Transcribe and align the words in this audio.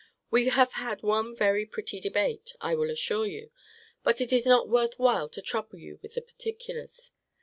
We 0.31 0.47
have 0.47 0.71
had 0.71 1.03
one 1.03 1.35
very 1.35 1.63
pretty 1.63 1.99
debate, 1.99 2.55
I 2.59 2.73
will 2.73 2.89
assure 2.89 3.27
you; 3.27 3.51
but 4.01 4.19
it 4.19 4.33
is 4.33 4.47
not 4.47 4.67
worth 4.67 4.97
while 4.97 5.29
to 5.29 5.43
trouble 5.43 5.77
you 5.77 5.99
with 6.01 6.15
the 6.15 6.23
particulars. 6.23 7.11